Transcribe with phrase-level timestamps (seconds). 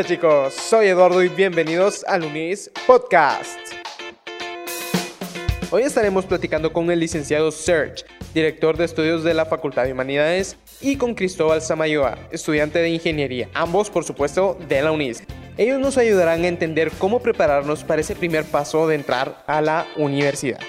[0.00, 3.58] Hola chicos, soy Eduardo y bienvenidos al Unis Podcast.
[5.70, 10.56] Hoy estaremos platicando con el licenciado Serge, director de estudios de la Facultad de Humanidades,
[10.80, 15.22] y con Cristóbal Samayoa, estudiante de ingeniería, ambos por supuesto de la UNIS.
[15.58, 19.86] Ellos nos ayudarán a entender cómo prepararnos para ese primer paso de entrar a la
[19.98, 20.60] universidad.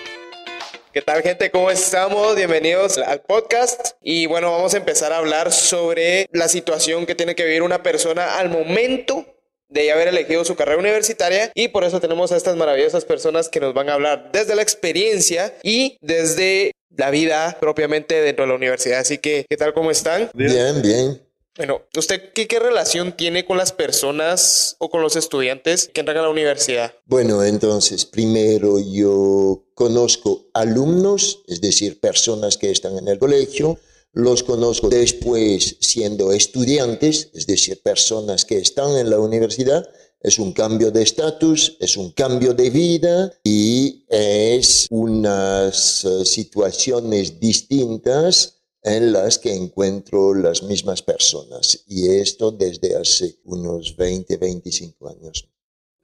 [0.93, 1.49] ¿Qué tal gente?
[1.51, 2.35] ¿Cómo estamos?
[2.35, 3.91] Bienvenidos al podcast.
[4.01, 7.81] Y bueno, vamos a empezar a hablar sobre la situación que tiene que vivir una
[7.81, 9.25] persona al momento
[9.69, 13.61] de haber elegido su carrera universitaria y por eso tenemos a estas maravillosas personas que
[13.61, 18.55] nos van a hablar desde la experiencia y desde la vida propiamente dentro de la
[18.55, 18.99] universidad.
[18.99, 19.73] Así que, ¿qué tal?
[19.73, 20.29] ¿Cómo están?
[20.33, 21.21] Bien, bien.
[21.57, 26.21] Bueno, ¿usted qué, relación tiene con las personas o con los estudiantes que entran a
[26.21, 26.93] la universidad?
[27.05, 33.77] Bueno, entonces, primero yo conozco alumnos, es decir, personas que están en el colegio,
[34.13, 39.89] los conozco después siendo estudiantes, es decir, personas que están en la universidad,
[40.21, 47.39] es un cambio de estatus, es un cambio de vida y es unas eh, situaciones
[47.39, 55.09] distintas en las que encuentro las mismas personas y esto desde hace unos 20, 25
[55.09, 55.47] años.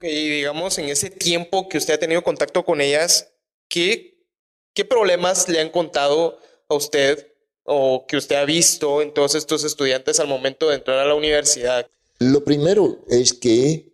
[0.00, 3.32] Y digamos, en ese tiempo que usted ha tenido contacto con ellas,
[3.68, 4.24] ¿qué,
[4.74, 7.26] qué problemas le han contado a usted
[7.64, 11.14] o que usted ha visto en todos estos estudiantes al momento de entrar a la
[11.14, 11.88] universidad?
[12.20, 13.92] Lo primero es que,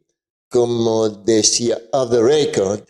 [0.51, 2.83] como decía Of the Record,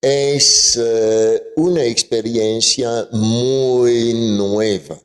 [0.00, 5.00] es uh, una experiencia muy nueva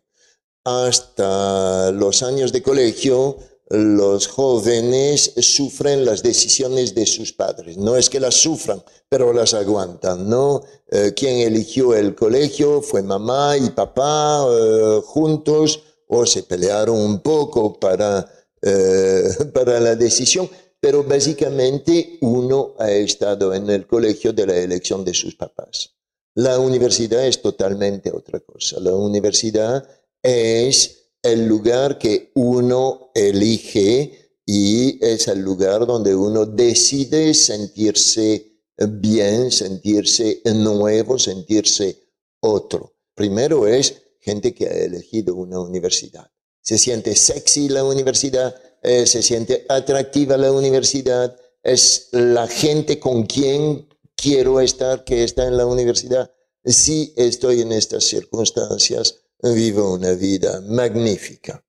[0.70, 3.38] hasta los años de colegio,
[3.70, 7.78] los jóvenes sufren las decisiones de sus padres.
[7.78, 10.64] No es que las sufran, pero las aguantan, ¿no?
[10.90, 17.20] Eh, quien eligió el colegio fue mamá y papá eh, juntos o se pelearon un
[17.20, 18.28] poco para,
[18.62, 20.50] eh, para la decisión,
[20.80, 25.92] pero básicamente uno ha estado en el colegio de la elección de sus papás.
[26.36, 28.80] La universidad es totalmente otra cosa.
[28.80, 29.88] La universidad
[30.24, 39.52] es el lugar que uno elige y es el lugar donde uno decide sentirse bien,
[39.52, 42.08] sentirse nuevo, sentirse
[42.40, 42.96] otro.
[43.14, 46.32] Primero es gente que ha elegido una universidad.
[46.62, 53.24] Se siente sexy la universidad, eh, se siente atractiva la universidad, es la gente con
[53.24, 56.32] quien quiero estar que está en la universidad.
[56.64, 61.64] Si estoy en estas circunstancias, vivo una vida magnífica.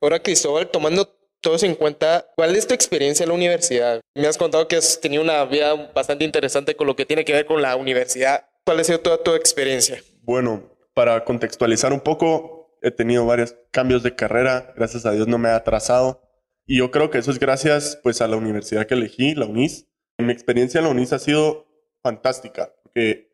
[0.00, 1.08] Ahora, Cristóbal, tomando
[1.40, 4.00] todo eso en cuenta, ¿cuál es tu experiencia en la universidad?
[4.14, 7.32] Me has contado que has tenido una vida bastante interesante con lo que tiene que
[7.32, 8.48] ver con la universidad.
[8.64, 10.02] ¿Cuál ha sido toda tu experiencia?
[10.22, 10.62] Bueno,
[10.94, 14.72] para contextualizar un poco, he tenido varios cambios de carrera.
[14.76, 16.22] Gracias a Dios no me ha atrasado.
[16.66, 19.86] Y yo creo que eso es gracias pues, a la universidad que elegí, la UNIS.
[20.18, 21.66] Mi experiencia en la UNIS ha sido
[22.02, 23.32] fantástica, porque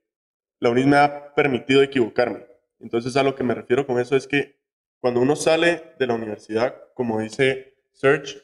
[0.61, 4.27] la UNIS me ha permitido equivocarme entonces a lo que me refiero con eso es
[4.27, 4.59] que
[5.01, 8.41] cuando uno sale de la universidad, como dice Serge,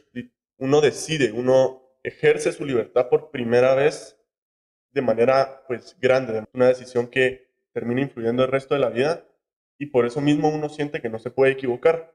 [0.58, 4.16] uno decide, uno ejerce su libertad por primera vez
[4.92, 9.24] de manera pues grande, una decisión que termina influyendo el resto de la vida
[9.78, 12.14] y por eso mismo uno siente que no se puede equivocar.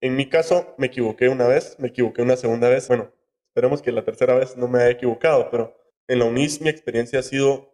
[0.00, 3.12] En mi caso me equivoqué una vez, me equivoqué una segunda vez, bueno,
[3.48, 5.76] esperemos que la tercera vez no me haya equivocado, pero
[6.08, 7.72] en la UNIS mi experiencia ha sido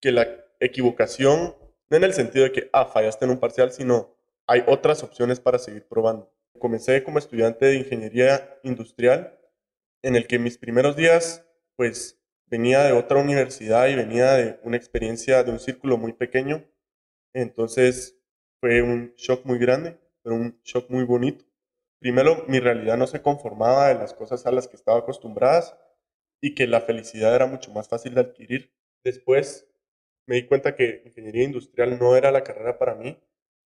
[0.00, 0.28] que la
[0.60, 1.54] equivocación
[1.90, 5.40] no en el sentido de que, ah, fallaste en un parcial, sino hay otras opciones
[5.40, 6.32] para seguir probando.
[6.58, 9.38] Comencé como estudiante de ingeniería industrial,
[10.02, 11.44] en el que mis primeros días,
[11.76, 16.64] pues, venía de otra universidad y venía de una experiencia de un círculo muy pequeño.
[17.34, 18.16] Entonces,
[18.60, 21.44] fue un shock muy grande, pero un shock muy bonito.
[22.00, 25.76] Primero, mi realidad no se conformaba de las cosas a las que estaba acostumbradas
[26.40, 28.72] y que la felicidad era mucho más fácil de adquirir.
[29.02, 29.66] Después,
[30.26, 33.18] me di cuenta que ingeniería industrial no era la carrera para mí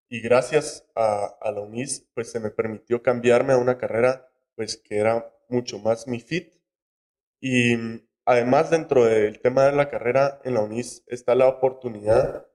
[0.09, 4.97] y gracias a, la UNIS pues se me permitió cambiarme a una carrera pues que
[4.97, 6.53] era mucho más mi fit
[7.39, 7.75] y
[8.25, 12.47] además dentro del tema de la carrera en la UNIS está la oportunidad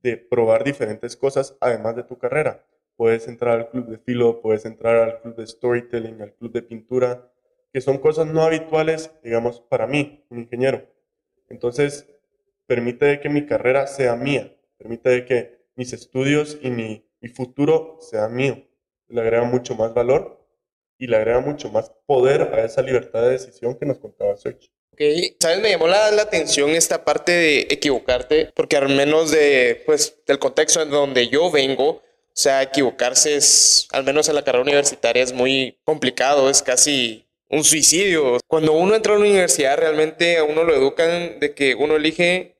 [0.00, 2.64] de probar diferentes cosas además de tu carrera.
[2.96, 6.62] Puedes entrar al club de filo, puedes entrar al club de storytelling, al club de
[6.62, 7.30] pintura,
[7.72, 10.84] que son cosas no habituales, digamos, para mí, un ingeniero.
[11.48, 12.08] Entonces,
[12.68, 17.04] permite que mi carrera sea mía, permite que mis estudios y mi,
[17.34, 18.64] futuro sea mío.
[19.08, 20.46] Le agrega mucho más valor
[20.98, 24.70] y le agrega mucho más poder a esa libertad de decisión que nos contaba Sergio.
[24.92, 25.00] Ok,
[25.40, 30.18] sabes, me llamó la, la, atención esta parte de equivocarte, porque al menos de, pues,
[30.26, 32.02] del contexto en donde yo vengo, o
[32.34, 37.64] sea, equivocarse es, al menos en la carrera universitaria, es muy complicado, es casi un
[37.64, 38.38] suicidio.
[38.46, 42.57] Cuando uno entra a la universidad, realmente a uno lo educan de que uno elige,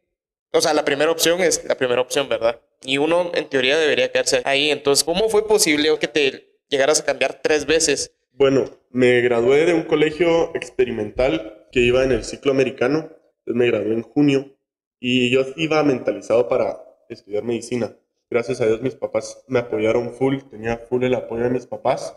[0.52, 2.60] o sea, la primera opción es la primera opción, ¿verdad?
[2.82, 4.70] Y uno en teoría debería quedarse ahí.
[4.70, 8.12] Entonces, ¿cómo fue posible que te llegaras a cambiar tres veces?
[8.32, 13.10] Bueno, me gradué de un colegio experimental que iba en el ciclo americano.
[13.46, 14.54] me gradué en junio
[15.00, 17.96] y yo iba mentalizado para estudiar medicina.
[18.30, 22.14] Gracias a Dios mis papás me apoyaron full, tenía full el apoyo de mis papás.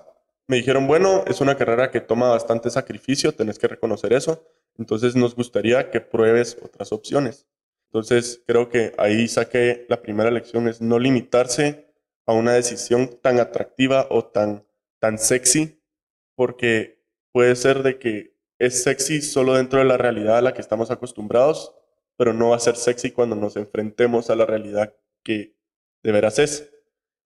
[0.47, 4.45] Me dijeron, bueno, es una carrera que toma bastante sacrificio, tenés que reconocer eso.
[4.77, 7.47] Entonces nos gustaría que pruebes otras opciones.
[7.91, 11.93] Entonces creo que ahí saqué la primera lección, es no limitarse
[12.25, 14.65] a una decisión tan atractiva o tan,
[14.99, 15.83] tan sexy,
[16.35, 17.03] porque
[17.33, 20.89] puede ser de que es sexy solo dentro de la realidad a la que estamos
[20.89, 21.75] acostumbrados,
[22.15, 25.57] pero no va a ser sexy cuando nos enfrentemos a la realidad que
[26.01, 26.71] de veras es.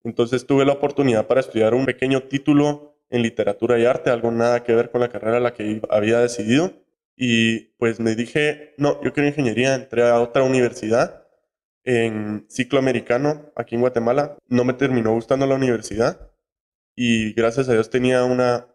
[0.03, 4.63] Entonces tuve la oportunidad para estudiar un pequeño título en literatura y arte, algo nada
[4.63, 6.73] que ver con la carrera a la que había decidido
[7.15, 11.25] y pues me dije, no, yo quiero ingeniería, entré a otra universidad
[11.83, 14.37] en ciclo americano aquí en Guatemala.
[14.47, 16.31] No me terminó gustando la universidad
[16.95, 18.67] y gracias a Dios tenía una,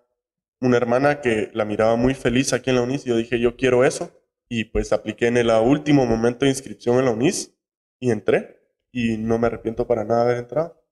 [0.61, 3.57] una hermana que la miraba muy feliz aquí en la UNIS y yo dije, yo
[3.57, 4.17] quiero eso.
[4.49, 7.55] Y pues apliqué en el último momento de inscripción en la UNIS
[8.01, 8.59] y entré
[8.91, 10.83] y no me arrepiento para nada de haber entrado.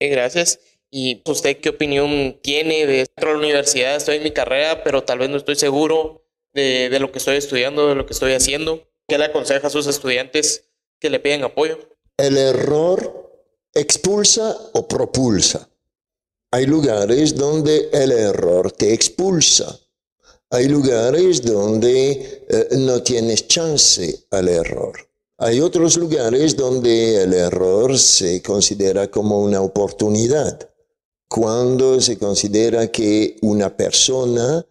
[0.00, 0.60] Gracias.
[0.90, 3.96] ¿Y usted qué opinión tiene de la universidad?
[3.96, 6.25] Estoy en mi carrera, pero tal vez no estoy seguro
[6.56, 8.88] de, lo que estoy estudiando, de lo que estoy haciendo?
[9.06, 10.64] ¿Qué le aconseja a sus estudiantes
[10.98, 11.78] que le piden apoyo?
[12.16, 13.44] El error
[13.74, 15.68] expulsa o propulsa.
[16.50, 19.78] Hay lugares donde el error te expulsa.
[20.50, 24.94] Hay lugares donde eh, no tienes chance al error.
[25.38, 30.70] Hay otros lugares donde el error se considera como una oportunidad.
[31.28, 34.64] Cuando se considera que una persona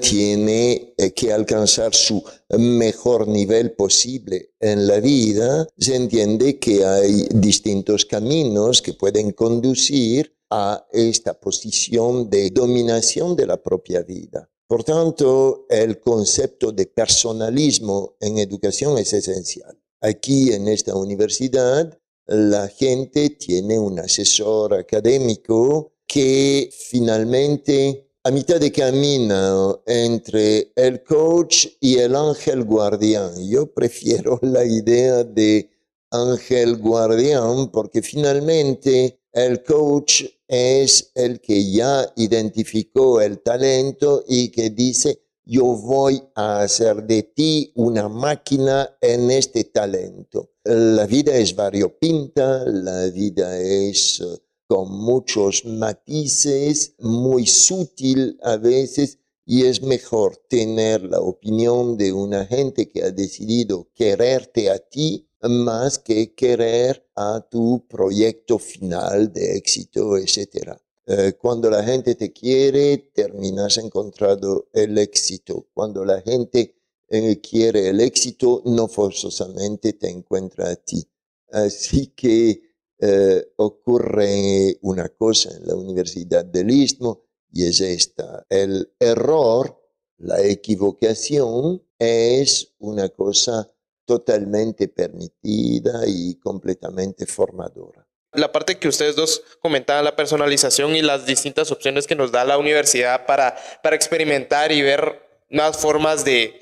[0.00, 2.22] tiene eh, que alcanzar su
[2.58, 10.34] mejor nivel posible en la vida, se entiende que hay distintos caminos que pueden conducir
[10.50, 14.50] a esta posición de dominación de la propia vida.
[14.66, 19.78] Por tanto, el concepto de personalismo en educación es esencial.
[20.00, 28.72] Aquí en esta universidad, la gente tiene un asesor académico que finalmente a mitad de
[28.72, 33.32] camino entre el coach y el ángel guardián.
[33.48, 35.70] Yo prefiero la idea de
[36.10, 44.70] ángel guardián porque finalmente el coach es el que ya identificó el talento y que
[44.70, 50.50] dice, yo voy a hacer de ti una máquina en este talento.
[50.64, 54.22] La vida es variopinta, la vida es
[54.68, 62.44] con muchos matices, muy sutil a veces, y es mejor tener la opinión de una
[62.44, 69.56] gente que ha decidido quererte a ti más que querer a tu proyecto final de
[69.56, 70.76] éxito, etc.
[71.06, 75.68] Eh, cuando la gente te quiere, terminas encontrando el éxito.
[75.72, 76.74] Cuando la gente
[77.08, 81.08] eh, quiere el éxito, no forzosamente te encuentra a ti.
[81.50, 82.67] Así que
[83.00, 88.44] eh, ocurre una cosa en la Universidad del Istmo y es esta.
[88.48, 89.80] El error,
[90.18, 93.70] la equivocación, es una cosa
[94.04, 98.06] totalmente permitida y completamente formadora.
[98.32, 102.44] La parte que ustedes dos comentaban, la personalización y las distintas opciones que nos da
[102.44, 106.60] la universidad para, para experimentar y ver nuevas formas de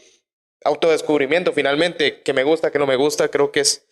[0.64, 3.86] autodescubrimiento finalmente, que me gusta, que no me gusta, creo que es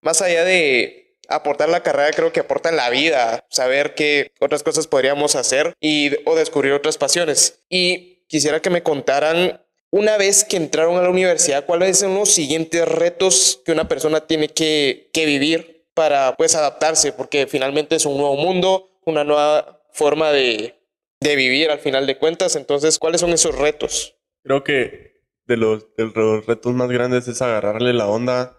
[0.00, 4.62] más allá de aportar la carrera creo que aporta en la vida, saber qué otras
[4.62, 7.62] cosas podríamos hacer y o descubrir otras pasiones.
[7.68, 12.30] Y quisiera que me contaran una vez que entraron a la universidad, cuáles son los
[12.30, 18.04] siguientes retos que una persona tiene que, que vivir para pues adaptarse, porque finalmente es
[18.04, 20.78] un nuevo mundo, una nueva forma de,
[21.20, 22.54] de vivir al final de cuentas.
[22.56, 24.16] Entonces, ¿cuáles son esos retos?
[24.44, 28.57] Creo que de los, de los retos más grandes es agarrarle la onda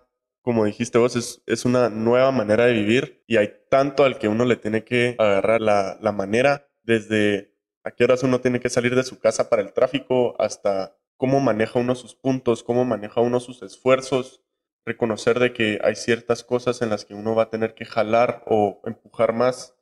[0.49, 4.27] como dijiste vos, es, es, una nueva manera de vivir y hay tanto al que
[4.27, 7.53] uno le tiene que agarrar la, la manera, desde
[7.83, 11.39] a qué horas uno tiene que salir de su casa para el tráfico hasta cómo
[11.39, 14.41] maneja uno sus puntos, cómo maneja uno sus esfuerzos,
[14.87, 18.43] reconocer de que hay ciertas cosas en las que uno va a tener que jalar
[18.47, 19.75] o empujar más.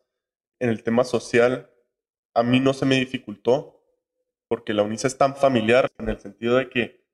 [0.59, 1.71] En el tema social,
[2.33, 3.81] a mí no se me dificultó
[4.49, 7.07] porque la UNICE es tan familiar en el sentido de que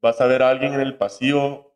[0.00, 1.69] vas a ver a alguien en el pasillo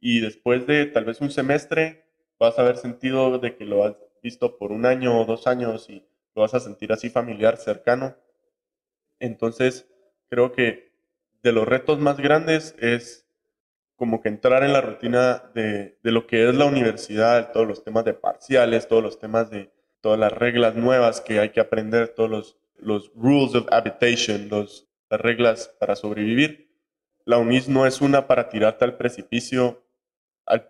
[0.00, 2.04] y después de tal vez un semestre
[2.38, 5.88] vas a haber sentido de que lo has visto por un año o dos años
[5.90, 8.16] y lo vas a sentir así familiar, cercano.
[9.18, 9.88] Entonces,
[10.28, 10.92] creo que
[11.42, 13.26] de los retos más grandes es
[13.96, 17.84] como que entrar en la rutina de, de, lo que es la universidad, todos los
[17.84, 22.08] temas de parciales, todos los temas de todas las reglas nuevas que hay que aprender,
[22.08, 26.70] todos los, los rules of habitation, los, las reglas para sobrevivir.
[27.26, 29.82] La UNIS no es una para tirarte al precipicio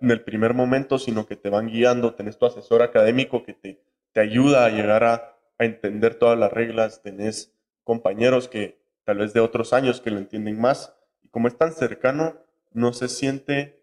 [0.00, 3.82] en el primer momento, sino que te van guiando, tenés tu asesor académico que te,
[4.12, 7.52] te ayuda a llegar a, a entender todas las reglas, tenés
[7.84, 11.72] compañeros que tal vez de otros años que lo entienden más, y como es tan
[11.72, 12.36] cercano,
[12.72, 13.82] no se siente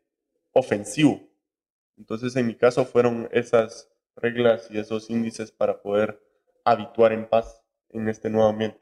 [0.54, 1.22] ofensivo.
[1.98, 6.22] Entonces, en mi caso, fueron esas reglas y esos índices para poder
[6.64, 8.80] habituar en paz en este nuevo ambiente.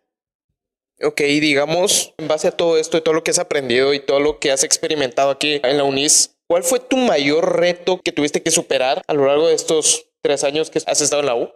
[1.02, 4.20] Ok, digamos, en base a todo esto y todo lo que has aprendido y todo
[4.20, 8.42] lo que has experimentado aquí en la UNIS, ¿cuál fue tu mayor reto que tuviste
[8.42, 11.50] que superar a lo largo de estos tres años que has estado en la U?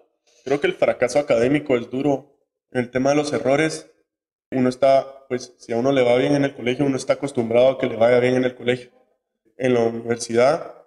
[0.43, 2.35] Creo que el fracaso académico es duro.
[2.71, 3.91] El tema de los errores,
[4.51, 7.69] uno está, pues, si a uno le va bien en el colegio, uno está acostumbrado
[7.69, 8.91] a que le vaya bien en el colegio.
[9.57, 10.85] En la universidad,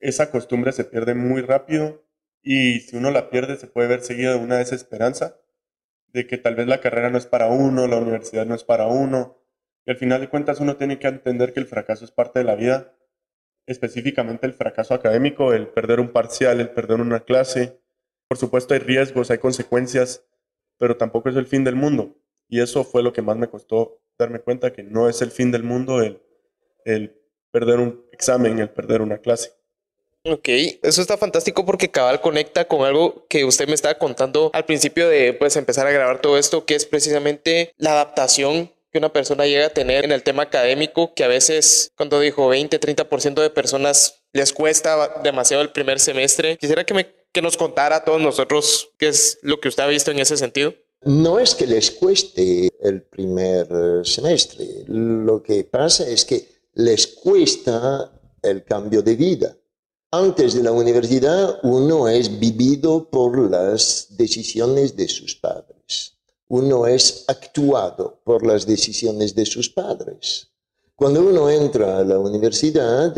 [0.00, 2.04] esa costumbre se pierde muy rápido
[2.42, 5.36] y si uno la pierde se puede ver seguido de una desesperanza
[6.08, 8.86] de que tal vez la carrera no es para uno, la universidad no es para
[8.86, 9.36] uno.
[9.88, 12.44] Y al final de cuentas uno tiene que entender que el fracaso es parte de
[12.44, 12.94] la vida,
[13.64, 17.80] específicamente el fracaso académico, el perder un parcial, el perder una clase.
[18.28, 20.26] Por supuesto hay riesgos, hay consecuencias,
[20.76, 22.18] pero tampoco es el fin del mundo.
[22.50, 25.50] Y eso fue lo que más me costó darme cuenta, que no es el fin
[25.50, 26.20] del mundo el,
[26.84, 27.18] el
[27.50, 29.52] perder un examen, el perder una clase.
[30.24, 30.48] Ok,
[30.82, 35.08] eso está fantástico porque cabal conecta con algo que usted me estaba contando al principio
[35.08, 39.46] de pues empezar a grabar todo esto, que es precisamente la adaptación que una persona
[39.46, 43.50] llega a tener en el tema académico, que a veces, cuando dijo 20, 30% de
[43.50, 46.56] personas les cuesta demasiado el primer semestre.
[46.58, 49.88] Quisiera que, me, que nos contara a todos nosotros qué es lo que usted ha
[49.88, 50.74] visto en ese sentido.
[51.02, 53.68] No es que les cueste el primer
[54.04, 59.56] semestre, lo que pasa es que les cuesta el cambio de vida.
[60.10, 65.77] Antes de la universidad uno es vivido por las decisiones de sus padres.
[66.48, 70.48] Uno es actuado por las decisiones de sus padres.
[70.96, 73.14] Cuando uno entra a la universidad,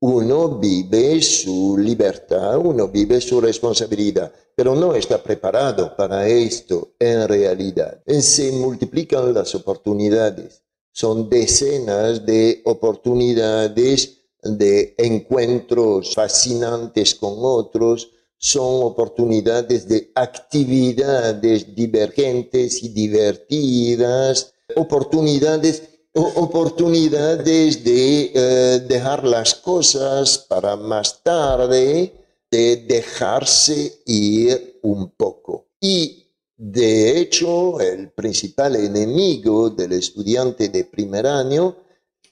[0.00, 7.26] uno vive su libertad, uno vive su responsabilidad, pero no está preparado para esto en
[7.26, 8.02] realidad.
[8.06, 10.62] Se multiplican las oportunidades.
[10.92, 18.10] Son decenas de oportunidades de encuentros fascinantes con otros,
[18.44, 25.82] son oportunidades de actividades divergentes y divertidas, oportunidades,
[26.12, 32.12] oportunidades de eh, dejar las cosas para más tarde,
[32.50, 35.68] de dejarse ir un poco.
[35.80, 41.78] Y de hecho, el principal enemigo del estudiante de primer año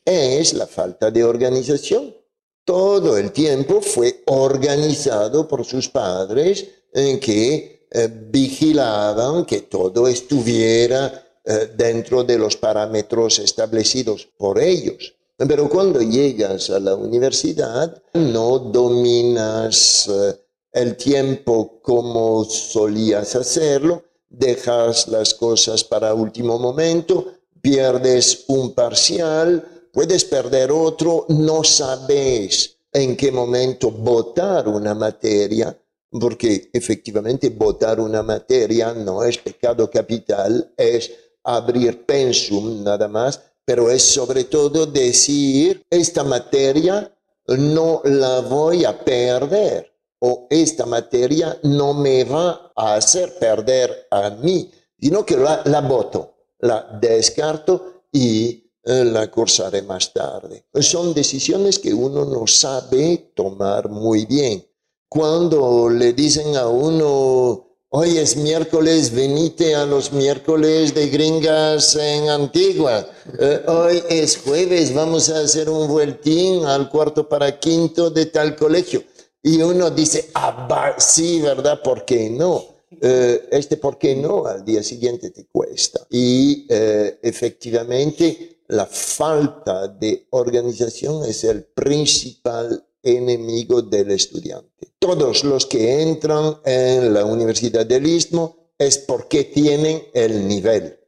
[0.05, 2.22] es la falta de organización.
[2.65, 11.27] Todo el tiempo fue organizado por sus padres en que eh, vigilaban que todo estuviera
[11.45, 15.15] eh, dentro de los parámetros establecidos por ellos.
[15.37, 20.39] Pero cuando llegas a la universidad no dominas eh,
[20.73, 27.27] el tiempo como solías hacerlo, dejas las cosas para último momento,
[27.61, 35.79] pierdes un parcial, puedes perder otro, no sabes en qué momento votar una materia,
[36.11, 41.13] porque efectivamente votar una materia no es pecado capital, es
[41.45, 47.15] abrir pensum nada más, pero es sobre todo decir, esta materia
[47.47, 54.31] no la voy a perder o esta materia no me va a hacer perder a
[54.31, 60.65] mí, sino que la, la voto, la descarto y la cursaré más tarde.
[60.81, 64.65] Son decisiones que uno no sabe tomar muy bien.
[65.09, 72.31] Cuando le dicen a uno, hoy es miércoles, venite a los miércoles de gringas en
[72.31, 73.07] Antigua.
[73.39, 78.57] Eh, hoy es jueves, vamos a hacer un vueltín al cuarto para quinto de tal
[78.57, 79.03] colegio.
[79.43, 81.83] Y uno dice, ah, sí, ¿verdad?
[81.83, 82.65] ¿Por qué no?
[83.01, 86.07] Eh, este por qué no al día siguiente te cuesta.
[86.11, 94.95] Y eh, efectivamente la falta de organización es el principal enemigo del estudiante.
[94.99, 100.99] Todos los que entran en la Universidad del Istmo es porque tienen el nivel.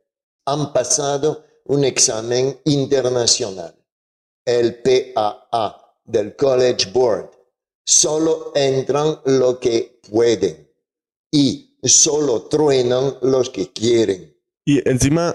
[0.45, 3.75] Han pasado un examen internacional,
[4.45, 7.31] el PAA del College Board.
[7.87, 10.71] Solo entran lo que pueden
[11.31, 14.37] y solo truenan los que quieren.
[14.67, 15.35] Y encima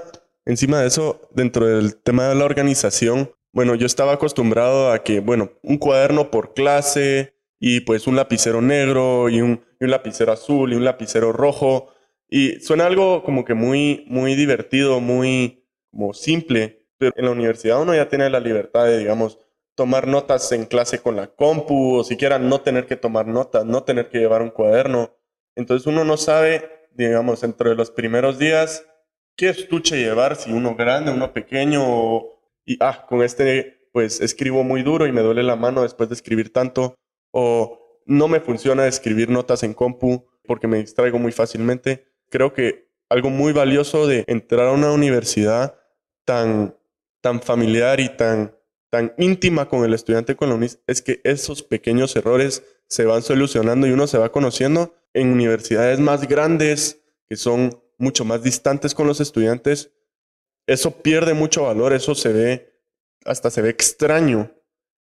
[0.50, 5.20] Encima de eso, dentro del tema de la organización, bueno, yo estaba acostumbrado a que,
[5.20, 10.76] bueno, un cuaderno por clase y pues un lapicero negro y un, lapicero azul y
[10.76, 11.94] un lapicero rojo.
[12.28, 17.94] Y suena algo como que muy, muy divertido, muy como simple, en la universidad uno
[17.94, 19.38] ya tiene la libertad de, digamos,
[19.76, 23.84] tomar notas en clase con la compu o siquiera no tener que tomar notas, no
[23.84, 25.16] tener que llevar un cuaderno.
[25.56, 28.89] Entonces uno no sabe, digamos, entre los primeros días
[29.40, 32.24] qué estuche llevar, si uno grande, uno pequeño,
[32.66, 36.16] y ah, con este pues escribo muy duro y me duele la mano después de
[36.16, 36.96] escribir tanto,
[37.32, 42.06] o no me funciona escribir notas en compu porque me distraigo muy fácilmente.
[42.30, 45.80] Creo que algo muy valioso de entrar a una universidad
[46.26, 46.76] tan,
[47.22, 48.54] tan familiar y tan,
[48.90, 53.92] tan íntima con el estudiante con es que esos pequeños errores se van solucionando y
[53.92, 59.20] uno se va conociendo en universidades más grandes que son mucho más distantes con los
[59.22, 59.92] estudiantes,
[60.66, 62.74] eso pierde mucho valor, eso se ve,
[63.26, 64.52] hasta se ve extraño.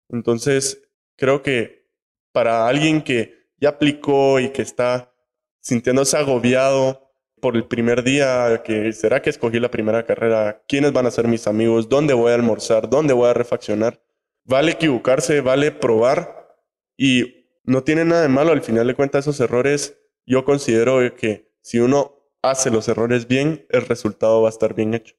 [0.09, 0.81] Entonces,
[1.15, 1.87] creo que
[2.31, 5.13] para alguien que ya aplicó y que está
[5.61, 7.09] sintiéndose agobiado
[7.41, 11.27] por el primer día, que será que escogí la primera carrera, quiénes van a ser
[11.27, 14.01] mis amigos, dónde voy a almorzar, dónde voy a refaccionar,
[14.43, 16.57] vale equivocarse, vale probar
[16.97, 21.51] y no tiene nada de malo, al final de cuentas esos errores, yo considero que
[21.61, 25.15] si uno hace los errores bien, el resultado va a estar bien hecho.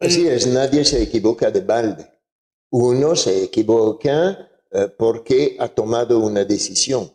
[0.00, 2.08] Así es, nadie se equivoca de balde.
[2.70, 7.10] Uno se equivoca eh, porque ha tomado una decisión.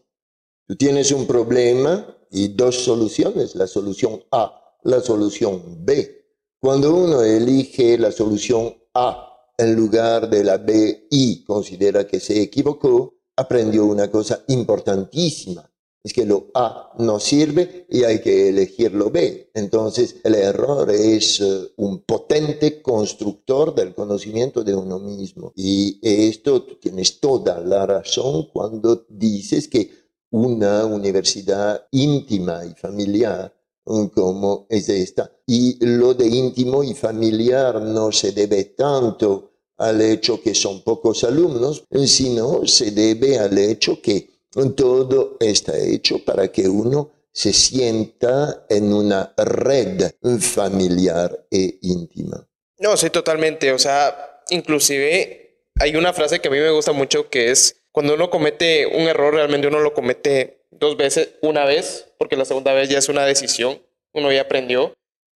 [0.68, 6.24] Tú tienes un problema y dos soluciones, la solución A, la solución B.
[6.60, 12.42] Cuando uno elige la solución A en lugar de la B y considera que se
[12.42, 15.73] equivocó, aprendió una cosa importantísima
[16.04, 19.52] es que lo A no sirve y hay que elegir lo B.
[19.54, 25.54] Entonces el error es eh, un potente constructor del conocimiento de uno mismo.
[25.56, 29.92] Y esto tú tienes toda la razón cuando dices que
[30.32, 33.54] una universidad íntima y familiar
[33.86, 35.32] mm, como es esta.
[35.48, 41.24] Y lo de íntimo y familiar no se debe tanto al hecho que son pocos
[41.24, 44.33] alumnos, sino se debe al hecho que
[44.76, 52.48] todo está hecho para que uno se sienta en una red familiar e íntima.
[52.78, 53.72] No, sí, totalmente.
[53.72, 58.14] O sea, inclusive hay una frase que a mí me gusta mucho que es cuando
[58.16, 62.74] uno comete un error, realmente uno lo comete dos veces, una vez, porque la segunda
[62.74, 63.82] vez ya es una decisión,
[64.14, 64.94] uno ya aprendió.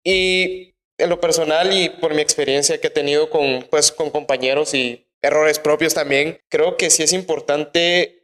[0.04, 4.74] Y en lo personal y por mi experiencia que he tenido con, pues, con compañeros
[4.74, 8.23] y errores propios también, creo que sí es importante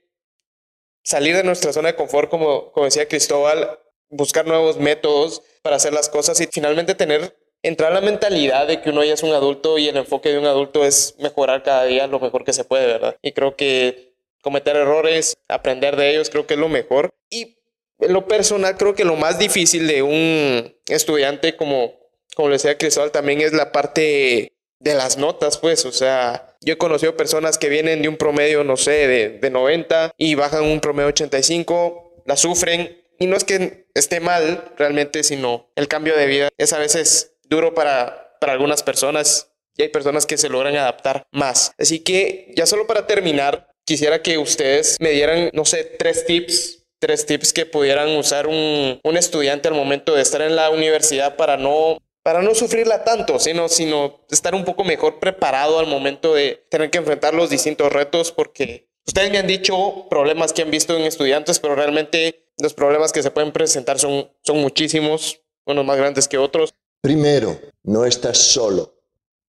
[1.10, 6.08] salir de nuestra zona de confort, como, decía Cristóbal, buscar nuevos métodos para hacer las
[6.08, 9.76] cosas y finalmente tener, entrar a la mentalidad de que uno ya es un adulto
[9.76, 12.86] y el enfoque de un adulto es mejorar cada día lo mejor que se puede,
[12.86, 13.16] ¿verdad?
[13.22, 17.10] Y creo que cometer errores, aprender de ellos, creo que es lo mejor.
[17.28, 17.56] Y
[17.98, 21.92] en lo personal, creo que lo más difícil de un estudiante, como,
[22.36, 26.74] como le decía Cristóbal, también es la parte de las notas, pues, o sea, yo
[26.74, 30.64] he conocido personas que vienen de un promedio, no sé, de, de 90 y bajan
[30.64, 32.98] un promedio 85, la sufren.
[33.18, 37.36] Y no es que esté mal realmente, sino el cambio de vida es a veces
[37.44, 41.72] duro para, para algunas personas y hay personas que se logran adaptar más.
[41.78, 46.86] Así que ya solo para terminar, quisiera que ustedes me dieran, no sé, tres tips,
[46.98, 51.36] tres tips que pudieran usar un, un estudiante al momento de estar en la universidad
[51.36, 56.34] para no para no sufrirla tanto, sino, sino estar un poco mejor preparado al momento
[56.34, 60.70] de tener que enfrentar los distintos retos, porque ustedes me han dicho problemas que han
[60.70, 65.84] visto en estudiantes, pero realmente los problemas que se pueden presentar son, son muchísimos, unos
[65.84, 66.74] más grandes que otros.
[67.00, 68.94] Primero, no estás solo.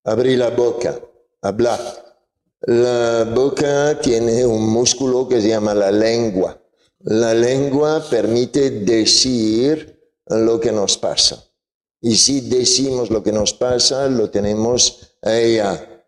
[0.06, 1.00] Abrí la boca,
[1.42, 1.80] habla.
[2.62, 6.62] La boca tiene un músculo que se llama la lengua.
[7.00, 11.51] La lengua permite decir lo que nos pasa.
[12.02, 16.04] Y si decimos lo que nos pasa, lo tenemos ella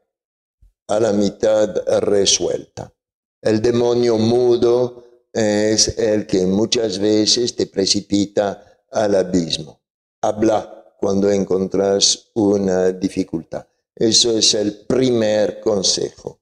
[0.87, 1.69] a la mitad
[2.01, 2.91] resuelta.
[3.39, 9.81] El demonio mudo es el que muchas veces te precipita al abismo.
[10.21, 13.67] Habla cuando encontras una dificultad.
[13.95, 16.39] Eso es el primer consejo.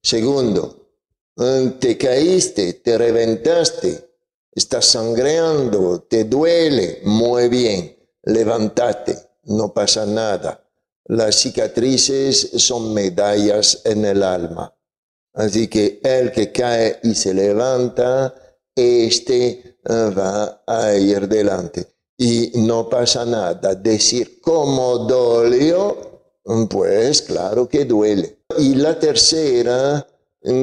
[0.00, 0.92] Segundo,
[1.78, 4.12] te caíste, te reventaste,
[4.50, 7.97] estás sangreando, te duele, muy bien
[8.28, 10.62] levántate, no pasa nada.
[11.04, 14.74] Las cicatrices son medallas en el alma.
[15.34, 18.34] Así que el que cae y se levanta,
[18.74, 21.86] este eh, va a ir delante.
[22.18, 23.74] Y no pasa nada.
[23.74, 26.06] Decir cómo dolió
[26.68, 28.38] Pues claro que duele.
[28.58, 30.06] Y la tercera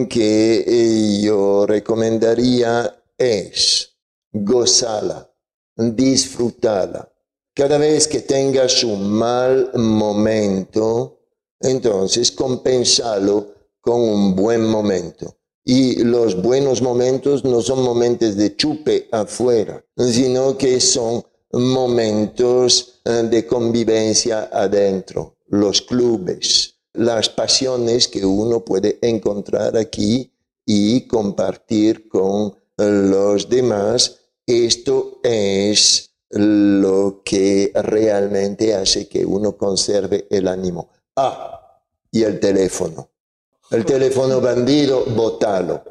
[0.09, 3.95] que eh, yo recomendaría es
[4.31, 5.29] gozala,
[5.75, 7.14] disfrutala.
[7.55, 11.21] Cada vez que tengas un mal momento,
[11.61, 13.47] entonces compensalo
[13.79, 15.37] con un buen momento.
[15.63, 23.23] Y los buenos momentos no son momentos de chupe afuera, sino que son momentos eh,
[23.23, 30.29] de convivencia adentro, los clubes, las pasiones que uno puede encontrar aquí
[30.65, 34.19] y compartir con los demás.
[34.45, 40.89] Esto es lo que realmente hace que uno conserve el ánimo.
[41.15, 43.09] Ah, y el teléfono.
[43.71, 45.83] El teléfono bandido, botalo.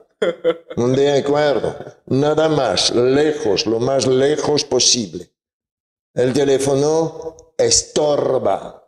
[0.76, 1.76] De acuerdo.
[2.06, 5.30] Nada más, lejos, lo más lejos posible.
[6.14, 8.86] El teléfono estorba,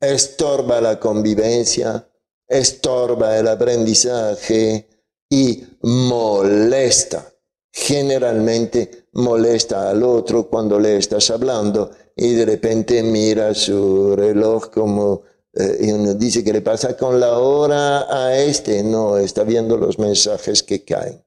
[0.00, 2.08] estorba la convivencia,
[2.46, 4.88] estorba el aprendizaje
[5.28, 7.32] y molesta.
[7.80, 15.22] Generalmente molesta al otro cuando le estás hablando y de repente mira su reloj como
[15.54, 19.76] eh, y uno dice que le pasa con la hora a este, no, está viendo
[19.76, 21.24] los mensajes que caen.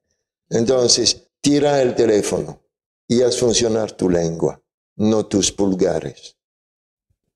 [0.49, 2.61] Entonces, tira el teléfono
[3.07, 4.61] y haz funcionar tu lengua,
[4.97, 6.37] no tus pulgares.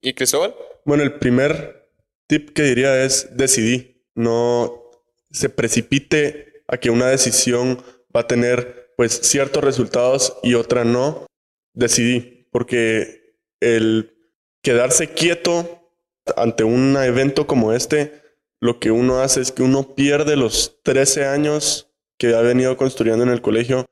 [0.00, 0.54] ¿Y Cristóbal?
[0.84, 1.90] Bueno, el primer
[2.26, 4.90] tip que diría es decidir, no
[5.30, 7.82] se precipite a que una decisión
[8.14, 11.26] va a tener pues ciertos resultados y otra no.
[11.74, 14.16] Decidí, porque el
[14.62, 15.92] quedarse quieto
[16.36, 18.22] ante un evento como este,
[18.60, 23.22] lo que uno hace es que uno pierde los 13 años que ha venido construyendo
[23.22, 23.86] en el colegio,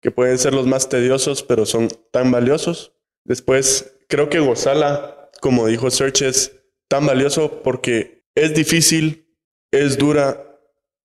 [0.00, 2.92] que pueden ser los más tediosos, pero son tan valiosos.
[3.24, 6.52] Después, creo que Gozala, como dijo Search, es
[6.88, 9.36] tan valioso porque es difícil,
[9.70, 10.58] es dura,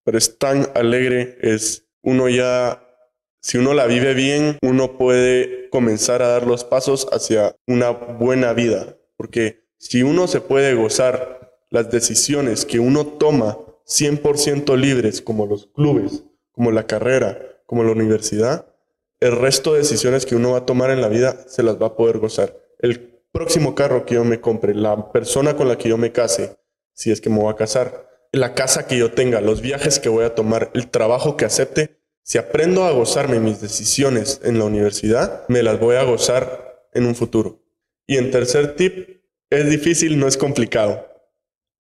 [0.04, 2.91] pero es tan alegre, es uno ya,
[3.42, 8.54] si uno la vive bien, uno puede comenzar a dar los pasos hacia una buena
[8.54, 15.48] vida, porque si uno se puede gozar las decisiones que uno toma 100% libres, como
[15.48, 18.68] los clubes, como la carrera, como la universidad,
[19.20, 21.88] el resto de decisiones que uno va a tomar en la vida se las va
[21.88, 22.56] a poder gozar.
[22.78, 26.58] El próximo carro que yo me compre, la persona con la que yo me case,
[26.94, 30.10] si es que me voy a casar, la casa que yo tenga, los viajes que
[30.10, 34.66] voy a tomar, el trabajo que acepte, si aprendo a gozarme mis decisiones en la
[34.66, 37.64] universidad, me las voy a gozar en un futuro.
[38.08, 41.08] Y en tercer tip, es difícil, no es complicado.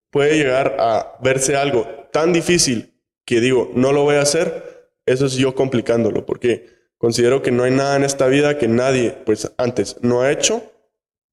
[0.10, 2.93] Puede llegar a verse algo tan difícil
[3.25, 7.63] que digo, no lo voy a hacer, eso es yo complicándolo, porque considero que no
[7.63, 10.63] hay nada en esta vida que nadie, pues antes, no ha hecho,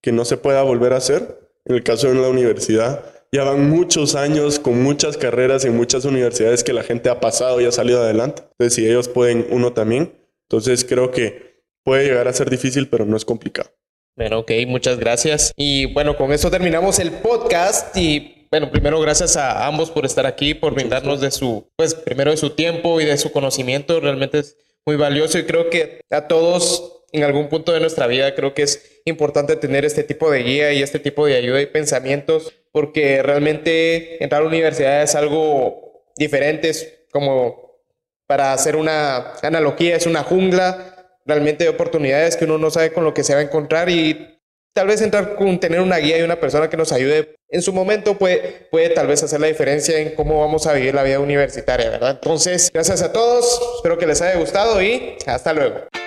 [0.00, 1.40] que no se pueda volver a hacer.
[1.64, 6.04] En el caso de la universidad, ya van muchos años con muchas carreras en muchas
[6.04, 8.42] universidades que la gente ha pasado y ha salido adelante.
[8.52, 10.12] Entonces, si ellos pueden, uno también.
[10.48, 13.70] Entonces, creo que puede llegar a ser difícil, pero no es complicado.
[14.16, 15.52] Bueno, ok, muchas gracias.
[15.56, 20.26] Y bueno, con eso terminamos el podcast y bueno, primero gracias a ambos por estar
[20.26, 24.38] aquí, por brindarnos de su, pues primero de su tiempo y de su conocimiento, realmente
[24.40, 28.54] es muy valioso y creo que a todos en algún punto de nuestra vida creo
[28.54, 32.52] que es importante tener este tipo de guía y este tipo de ayuda y pensamientos
[32.72, 37.82] porque realmente entrar a la universidad es algo diferente, es como
[38.26, 40.94] para hacer una analogía, es una jungla
[41.28, 44.40] realmente hay oportunidades que uno no sabe con lo que se va a encontrar y
[44.72, 47.72] tal vez entrar con tener una guía y una persona que nos ayude en su
[47.72, 51.20] momento puede, puede tal vez hacer la diferencia en cómo vamos a vivir la vida
[51.20, 52.12] universitaria, ¿verdad?
[52.12, 55.97] Entonces, gracias a todos, espero que les haya gustado y hasta luego.